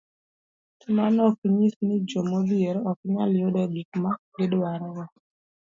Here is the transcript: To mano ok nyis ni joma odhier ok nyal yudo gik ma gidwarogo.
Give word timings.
To 0.79 0.87
mano 0.97 1.19
ok 1.29 1.37
nyis 1.55 1.75
ni 1.85 1.95
joma 2.09 2.35
odhier 2.41 2.77
ok 2.89 2.97
nyal 3.13 3.31
yudo 3.39 3.63
gik 3.73 3.91
ma 4.03 4.11
gidwarogo. 4.35 5.03